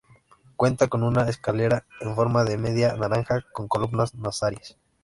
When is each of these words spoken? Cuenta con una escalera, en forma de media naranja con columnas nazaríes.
Cuenta 0.55 0.87
con 0.87 1.03
una 1.03 1.29
escalera, 1.29 1.85
en 1.99 2.15
forma 2.15 2.43
de 2.43 2.57
media 2.57 2.95
naranja 2.95 3.45
con 3.53 3.67
columnas 3.67 4.15
nazaríes. 4.15 4.75